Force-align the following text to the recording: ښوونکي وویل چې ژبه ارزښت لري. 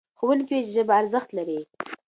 ښوونکي 0.17 0.53
وویل 0.57 0.65
چې 0.67 0.71
ژبه 0.75 0.93
ارزښت 1.01 1.29
لري. 1.37 1.59